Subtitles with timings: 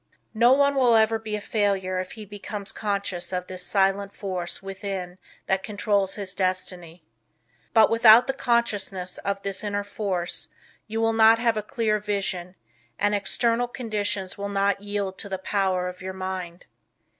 [0.33, 4.63] No one will ever be a failure if he becomes conscious of this silent force
[4.63, 7.03] within that controls his destiny.
[7.71, 10.47] But without the consciousness of this inner force,
[10.87, 12.55] you will not have a clear vision,
[12.97, 16.65] and external conditions will not yield to the power of your mind.